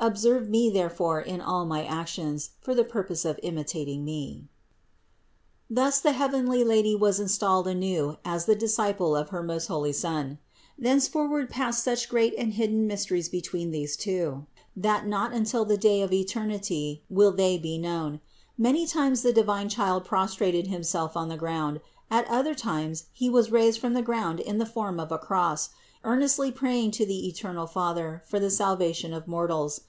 Observe 0.00 0.50
me 0.50 0.68
therefore 0.68 1.18
in 1.22 1.40
all 1.40 1.64
my 1.64 1.82
actions 1.82 2.50
for 2.60 2.74
the 2.74 2.84
purpose 2.84 3.24
of 3.24 3.38
imitat 3.42 3.88
ing 3.88 4.04
Me." 4.04 4.44
694. 5.68 5.82
Thus 5.82 6.00
the 6.00 6.12
heavenly 6.12 6.62
Lady 6.62 6.94
was 6.94 7.18
installed 7.18 7.66
anew 7.66 8.18
as 8.22 8.44
the 8.44 8.54
Disciple 8.56 9.16
of 9.16 9.30
her 9.30 9.42
most 9.42 9.68
holy 9.68 9.94
Son. 9.94 10.38
Thenceforward 10.78 11.48
passed 11.48 11.82
such 11.82 12.10
great 12.10 12.34
and 12.36 12.52
hidden 12.52 12.86
mysteries 12.86 13.30
between 13.30 13.70
these 13.70 13.96
Two, 13.96 14.44
that 14.76 15.06
not 15.06 15.32
until 15.32 15.64
the 15.64 15.78
day 15.78 16.02
of 16.02 16.12
eternity 16.12 17.02
will 17.08 17.32
they 17.32 17.56
be 17.56 17.78
known. 17.78 18.20
Many 18.58 18.84
594 18.84 18.84
CITY 18.84 18.84
OF 18.84 18.98
GOD 18.98 18.98
times 19.00 19.22
the 19.22 19.40
divine 19.40 19.68
Child 19.70 20.04
prostrated 20.04 20.66
Himself 20.66 21.16
on 21.16 21.30
the 21.30 21.38
ground, 21.38 21.80
at 22.10 22.28
others 22.28 23.04
He 23.10 23.30
was 23.30 23.50
raised 23.50 23.80
from 23.80 23.94
the 23.94 24.02
ground 24.02 24.38
in 24.38 24.58
the 24.58 24.66
form 24.66 25.00
of 25.00 25.10
a 25.10 25.18
cross, 25.18 25.70
earnestly 26.06 26.52
praying 26.52 26.90
to 26.90 27.06
the 27.06 27.26
eternal 27.26 27.66
Father 27.66 28.22
for 28.26 28.38
the 28.38 28.50
salvation 28.50 29.14
of 29.14 29.26
mortals. 29.26 29.80